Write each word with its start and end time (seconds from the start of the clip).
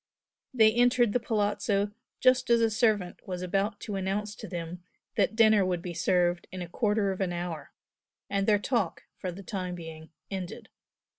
They 0.51 0.73
entered 0.73 1.13
the 1.13 1.19
Palazzo 1.19 1.91
just 2.19 2.49
as 2.49 2.59
a 2.59 2.71
servant 2.71 3.27
was 3.27 3.43
about 3.43 3.79
to 3.81 3.95
announce 3.95 4.33
to 4.37 4.47
them 4.47 4.81
that 5.15 5.35
dinner 5.35 5.63
would 5.63 5.83
be 5.83 5.93
served 5.93 6.47
in 6.51 6.63
a 6.63 6.67
quarter 6.67 7.11
of 7.11 7.21
an 7.21 7.31
hour, 7.31 7.71
and 8.27 8.47
their 8.47 8.57
talk, 8.57 9.03
for 9.19 9.31
the 9.31 9.43
time 9.43 9.75
being, 9.75 10.09
ended. 10.31 10.69